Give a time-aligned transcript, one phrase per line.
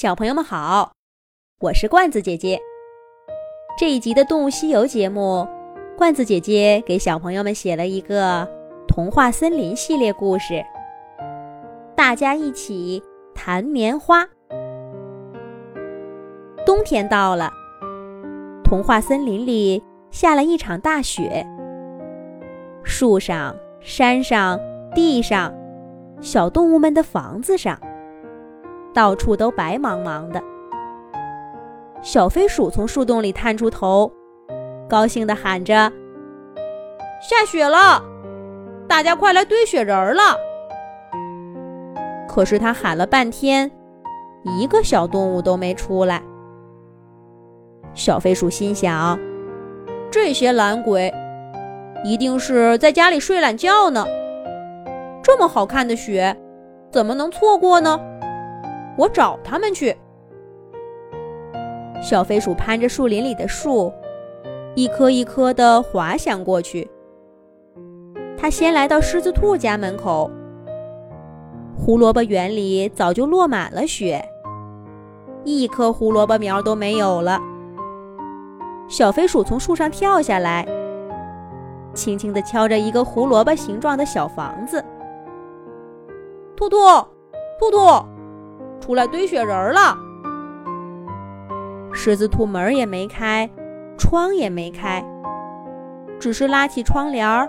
[0.00, 0.92] 小朋友们好，
[1.58, 2.56] 我是罐子姐姐。
[3.76, 5.44] 这一集的《动物西游》节目，
[5.96, 8.48] 罐子姐姐给小朋友们写了一个
[8.86, 10.64] 童话森林系列故事。
[11.96, 13.02] 大家一起
[13.34, 14.24] 弹棉花。
[16.64, 17.50] 冬天到了，
[18.62, 21.44] 童话森林里下了一场大雪，
[22.84, 24.60] 树上、山上、
[24.94, 25.52] 地上，
[26.20, 27.76] 小动物们的房子上。
[28.98, 30.42] 到处都白茫茫的。
[32.02, 34.10] 小飞鼠从树洞里探出头，
[34.88, 35.92] 高兴地喊着
[37.22, 38.02] ：“下雪了，
[38.88, 40.36] 大家快来堆雪人了！”
[42.28, 43.70] 可是他喊了半天，
[44.58, 46.20] 一个小动物都没出来。
[47.94, 49.16] 小飞鼠心想
[50.10, 51.14] ：“这些懒鬼，
[52.02, 54.04] 一定是在家里睡懒觉呢。
[55.22, 56.36] 这么好看的雪，
[56.90, 57.96] 怎么能错过呢？”
[58.98, 59.96] 我找他们去。
[62.02, 63.92] 小飞鼠攀着树林里的树，
[64.74, 66.90] 一棵一棵地滑翔过去。
[68.36, 70.30] 它先来到狮子兔家门口，
[71.76, 74.24] 胡萝卜园里早就落满了雪，
[75.44, 77.40] 一颗胡萝卜苗都没有了。
[78.88, 80.66] 小飞鼠从树上跳下来，
[81.94, 84.84] 轻轻地敲着一个胡萝卜形状的小房子。
[86.56, 86.76] 兔兔，
[87.60, 88.17] 兔兔。
[88.80, 89.96] 出来堆雪人了。
[91.92, 93.48] 狮子兔门也没开，
[93.96, 95.04] 窗也没开，
[96.20, 97.48] 只是拉起窗帘，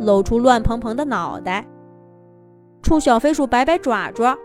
[0.00, 1.64] 露出乱蓬蓬的脑袋，
[2.82, 4.36] 冲小飞鼠摆摆爪爪，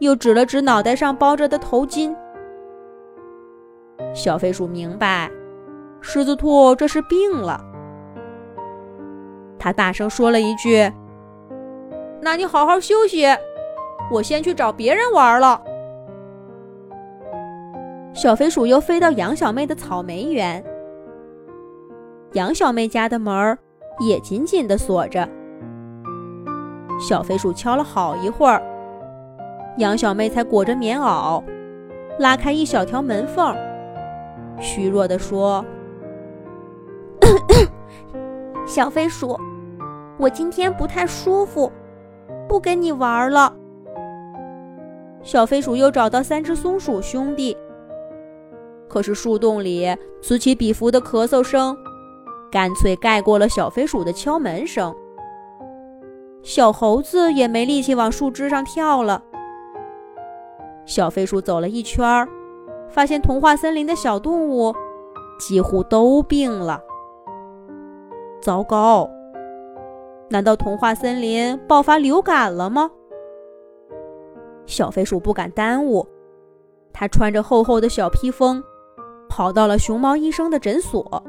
[0.00, 2.14] 又指了指脑袋上包着的头巾。
[4.12, 5.30] 小飞鼠明白，
[6.00, 7.62] 狮子兔这是病了。
[9.58, 10.90] 他大声说了一句
[12.20, 13.26] ：“那你好好休息。”
[14.10, 15.60] 我先去找别人玩了。
[18.14, 20.64] 小飞鼠又飞到杨小妹的草莓园，
[22.32, 23.58] 杨小妹家的门儿
[24.00, 25.28] 也紧紧的锁着。
[26.98, 28.62] 小飞鼠敲了好一会儿，
[29.76, 31.42] 杨小妹才裹着棉袄，
[32.18, 33.54] 拉开一小条门缝，
[34.58, 35.62] 虚弱的说
[38.66, 39.38] ：“小飞鼠，
[40.18, 41.70] 我今天不太舒服，
[42.48, 43.54] 不跟你玩了。”
[45.26, 47.56] 小飞鼠又找到三只松鼠兄弟，
[48.88, 49.84] 可是树洞里
[50.22, 51.76] 此起彼伏的咳嗽声，
[52.48, 54.94] 干脆盖过了小飞鼠的敲门声。
[56.44, 59.20] 小猴子也没力气往树枝上跳了。
[60.84, 62.06] 小飞鼠走了一圈，
[62.88, 64.72] 发现童话森林的小动物
[65.40, 66.80] 几乎都病了。
[68.40, 69.10] 糟糕！
[70.28, 72.88] 难道童话森林爆发流感了吗？
[74.66, 76.06] 小飞鼠不敢耽误，
[76.92, 78.62] 它穿着厚厚的小披风，
[79.28, 81.22] 跑到了熊猫医生的诊所。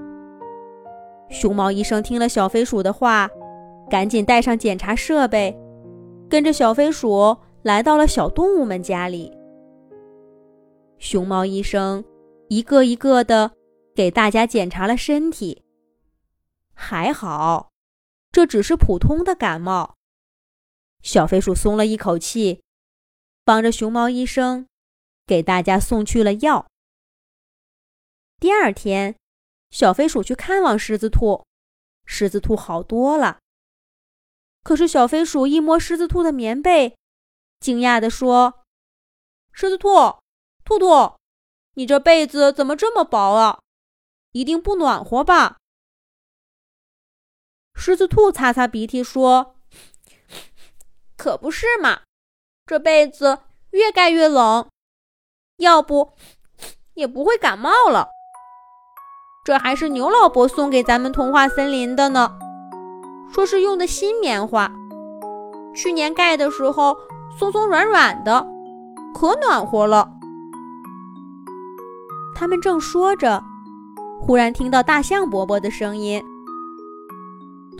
[1.29, 3.29] 熊猫医生听了小飞鼠的话，
[3.89, 5.57] 赶紧带上检查设备，
[6.29, 9.31] 跟着小飞鼠来到了小动物们家里。
[10.97, 12.03] 熊猫医生
[12.47, 13.51] 一个一个的
[13.93, 15.63] 给大家检查了身体，
[16.73, 17.69] 还好，
[18.31, 19.95] 这只是普通的感冒。
[21.03, 22.61] 小飞鼠松了一口气。
[23.47, 24.67] 帮着熊猫医生
[25.25, 26.67] 给大家送去了药。
[28.41, 29.15] 第二天，
[29.69, 31.45] 小飞鼠去看望狮子兔，
[32.05, 33.39] 狮子兔好多了。
[34.63, 36.97] 可是小飞鼠一摸狮子兔的棉被，
[37.61, 38.65] 惊讶地说
[39.53, 39.87] ：“狮子兔，
[40.65, 41.17] 兔兔，
[41.75, 43.61] 你这被子怎么这么薄啊？
[44.33, 45.55] 一定不暖和吧？”
[47.73, 49.55] 狮子兔擦擦鼻涕说
[51.15, 52.01] ：“可不是嘛。”
[52.67, 53.39] 这被子
[53.71, 54.67] 越盖越冷，
[55.57, 56.11] 要不
[56.95, 58.09] 也不会感冒了。
[59.45, 62.37] 这还是牛老伯送给咱们童话森林的呢，
[63.31, 64.69] 说是用的新棉花。
[65.73, 66.97] 去年盖的时候
[67.39, 68.45] 松松软软的，
[69.15, 70.09] 可暖和了。
[72.35, 73.41] 他们正说着，
[74.19, 76.21] 忽然听到大象伯伯的声音：“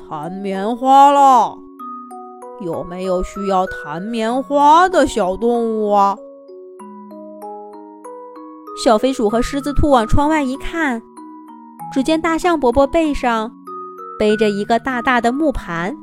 [0.07, 1.59] 弹棉花了。”
[2.59, 6.17] 有没有需要弹棉花的小动物啊？
[8.83, 11.01] 小飞鼠和狮子兔往窗外一看，
[11.93, 13.51] 只见大象伯伯背上
[14.19, 15.95] 背着一个大大的木盘，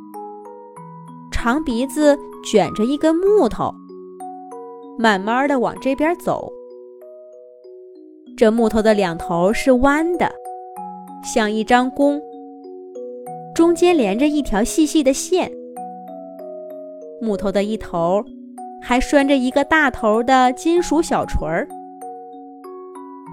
[1.30, 3.74] 长鼻子卷着一根木头，
[4.98, 6.52] 慢慢的往这边走。
[8.36, 10.30] 这木头的两头是弯的，
[11.24, 12.20] 像一张弓，
[13.54, 15.50] 中间连着一条细细的线。
[17.25, 18.23] 木头的一头
[18.82, 21.67] 还拴着一个大头的金属小锤儿。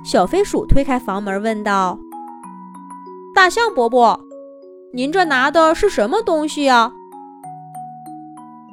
[0.05, 1.99] 小飞鼠推开房门，问道
[3.35, 4.19] ：“大象伯伯，
[4.93, 6.91] 您这拿的是什么东西呀？”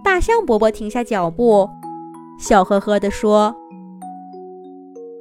[0.05, 1.69] 大象伯伯停下脚步，
[2.39, 3.55] 笑呵呵地说：“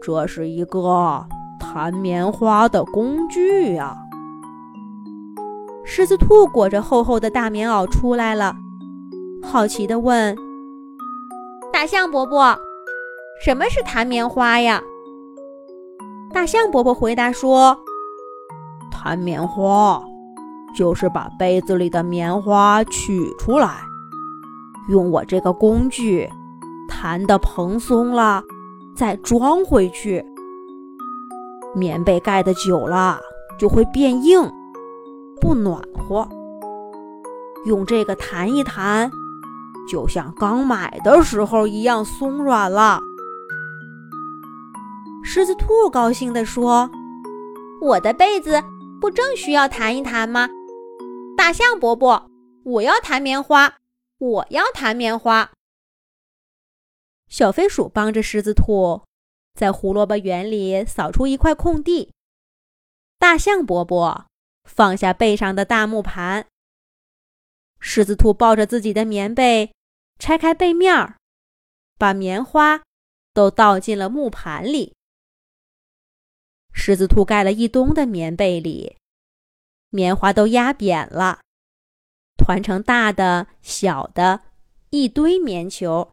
[0.01, 1.25] 这是一个
[1.59, 3.97] 弹棉花的工具呀。”
[5.83, 8.55] 狮子兔裹着厚厚的大棉袄出来了，
[9.49, 10.35] 好奇地问
[11.71, 12.53] ：“大象伯伯，
[13.41, 14.83] 什么是弹棉花呀？”
[16.33, 17.75] 大象伯伯回答说
[18.91, 20.03] ：“弹棉花
[20.75, 23.77] 就是把杯子里的棉花取出来。”
[24.91, 26.29] 用我这个工具
[26.89, 28.43] 弹得蓬松了，
[28.97, 30.23] 再装回去。
[31.73, 33.19] 棉被盖得久了
[33.57, 34.51] 就会变硬，
[35.39, 36.27] 不暖和。
[37.65, 39.09] 用这个弹一弹，
[39.89, 43.01] 就像刚买的时候一样松软了。
[45.23, 46.89] 狮子兔高兴地说
[47.81, 48.63] ：“我的被子
[49.01, 50.47] 不正需要弹一弹吗？”
[51.37, 52.29] 大象伯伯，
[52.63, 53.75] 我要弹棉花。
[54.19, 55.51] 我要弹棉花。
[57.29, 59.03] 小飞鼠帮着狮子兔
[59.53, 62.11] 在胡萝卜园里扫出一块空地。
[63.19, 64.25] 大象伯伯
[64.63, 66.47] 放下背上的大木盘。
[67.79, 69.71] 狮子兔抱着自己的棉被，
[70.19, 71.17] 拆开背面儿，
[71.97, 72.81] 把棉花
[73.33, 74.95] 都倒进了木盘里。
[76.73, 78.97] 狮子兔盖了一冬的棉被里，
[79.89, 81.39] 棉花都压扁了。
[82.37, 84.43] 团成大的、小的，
[84.91, 86.11] 一堆棉球。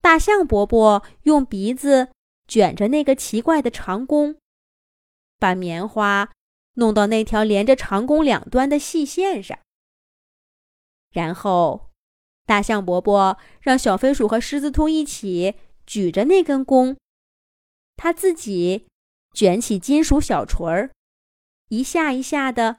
[0.00, 2.10] 大象伯伯用鼻子
[2.48, 4.36] 卷着那个奇怪的长弓，
[5.38, 6.32] 把棉花
[6.74, 9.58] 弄到那条连着长弓两端的细线上。
[11.10, 11.91] 然后，
[12.44, 15.54] 大象伯伯让小飞鼠和狮子兔一起
[15.86, 16.96] 举着那根弓，
[17.96, 18.86] 他自己
[19.34, 20.90] 卷起金属小锤儿，
[21.68, 22.78] 一下一下的。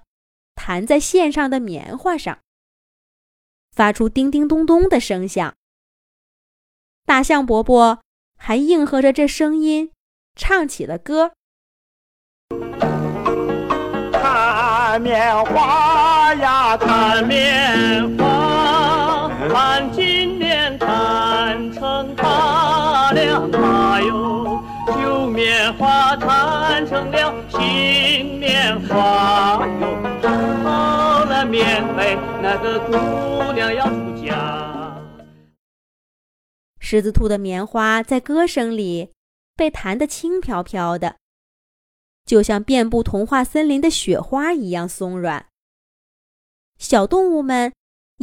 [0.55, 2.37] 弹在线上的棉花上，
[3.71, 5.55] 发出叮叮咚咚的声响。
[7.05, 8.01] 大象伯伯
[8.37, 9.91] 还应和着这声音，
[10.35, 11.33] 唱起了歌
[14.13, 18.32] ：“弹棉花呀，弹棉花，
[19.53, 30.01] 弹金莲，弹成大两把哟，旧棉花弹成了新棉花哟。”
[30.63, 34.99] 好了棉被，那个姑娘要出嫁。
[36.79, 39.11] 狮子兔的棉花在歌声里
[39.55, 41.17] 被弹得轻飘飘的，
[42.25, 45.45] 就像遍布童话森林的雪花一样松软。
[46.79, 47.71] 小动物们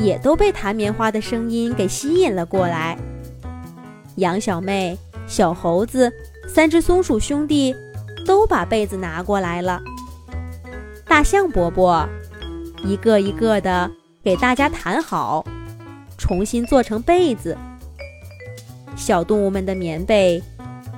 [0.01, 2.97] 也都被弹棉花的声音给吸引了过来。
[4.17, 6.13] 羊小妹、小猴子、
[6.49, 7.75] 三只松鼠兄弟
[8.27, 9.81] 都把被子拿过来了。
[11.07, 12.09] 大象伯伯。
[12.83, 13.91] 一个一个的
[14.25, 15.45] 给大家弹好，
[16.17, 17.55] 重新做成被子。
[18.97, 20.43] 小动物们的棉被，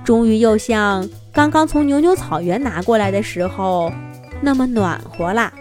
[0.05, 3.93] 终于又像刚刚从牛牛草原拿过来的时候
[4.40, 5.52] 那么暖和啦。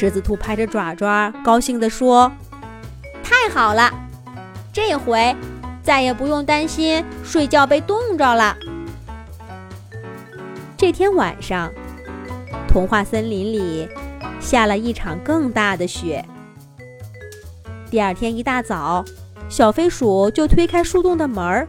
[0.00, 2.30] 狮子兔拍着爪爪，高兴地说
[3.20, 3.92] ：“太好了，
[4.72, 5.34] 这回
[5.82, 8.56] 再也不用担心睡觉被冻着了。”
[10.78, 11.68] 这天晚上。
[12.68, 13.88] 童话森林里
[14.38, 16.24] 下了一场更大的雪。
[17.90, 19.04] 第二天一大早，
[19.48, 21.66] 小飞鼠就推开树洞的门儿，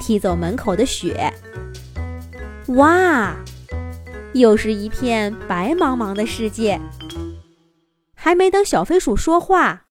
[0.00, 1.30] 踢走门口的雪。
[2.68, 3.34] 哇，
[4.32, 6.80] 又是一片白茫茫的世界。
[8.24, 9.84] 还没等小飞鼠说话，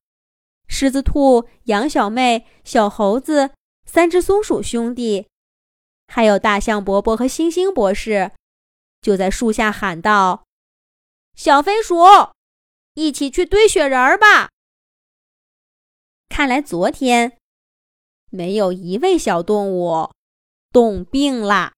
[0.67, 3.51] 狮子兔、羊小妹、小猴子、
[3.85, 5.27] 三只松鼠兄弟，
[6.07, 8.31] 还有大象伯伯和星星博士。
[9.01, 10.45] 就在树下喊道
[11.37, 11.95] ：“小飞鼠，
[12.95, 14.49] 一起去堆雪人儿吧！”
[16.27, 17.37] 看来昨天
[18.31, 20.09] 没有一位小动物
[20.71, 21.73] 冻病了。